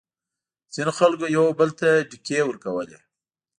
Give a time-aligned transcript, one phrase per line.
[0.73, 2.99] ځینو خلکو یو او بل ته ډیکې ورکولې.